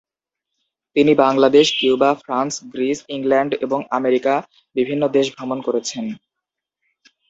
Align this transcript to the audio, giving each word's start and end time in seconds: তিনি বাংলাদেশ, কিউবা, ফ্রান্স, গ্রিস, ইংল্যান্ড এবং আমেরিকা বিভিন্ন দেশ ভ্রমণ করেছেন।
তিনি 0.95 1.11
বাংলাদেশ, 1.15 1.67
কিউবা, 1.79 2.09
ফ্রান্স, 2.15 2.53
গ্রিস, 2.73 2.99
ইংল্যান্ড 3.09 3.51
এবং 3.61 3.79
আমেরিকা 3.89 4.33
বিভিন্ন 4.75 5.03
দেশ 5.07 5.25
ভ্রমণ 5.35 5.59
করেছেন। 5.61 6.05